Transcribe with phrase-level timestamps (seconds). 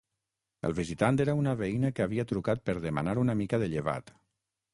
[0.69, 4.13] El visitant era una veïna que havia trucat per demanar una mica de llevat.